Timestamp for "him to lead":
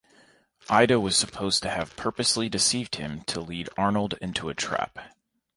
2.95-3.69